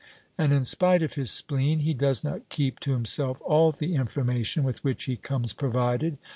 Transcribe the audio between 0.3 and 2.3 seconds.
And in spite of his spleen he does